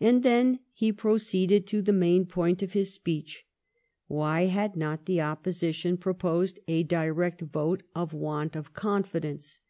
[0.00, 3.46] And then he proceeded to the main point of his speech.
[4.06, 9.62] Why had not the Opposition proposed a direct vote of want of confidence